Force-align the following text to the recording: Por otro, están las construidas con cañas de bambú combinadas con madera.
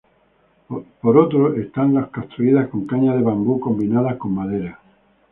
Por 1.01 1.15
otro, 1.15 1.53
están 1.57 1.93
las 1.93 2.07
construidas 2.09 2.69
con 2.69 2.87
cañas 2.87 3.15
de 3.17 3.21
bambú 3.21 3.59
combinadas 3.59 4.17
con 4.17 4.33
madera. 4.33 4.79